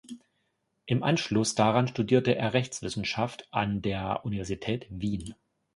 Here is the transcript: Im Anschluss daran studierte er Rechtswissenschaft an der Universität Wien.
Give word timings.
Im 0.87 1.03
Anschluss 1.03 1.53
daran 1.53 1.87
studierte 1.87 2.33
er 2.35 2.53
Rechtswissenschaft 2.55 3.47
an 3.51 3.83
der 3.83 4.21
Universität 4.25 4.87
Wien. 4.89 5.35